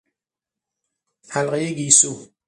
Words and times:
حلقهی 1.29 1.75
گیسو 1.75 2.27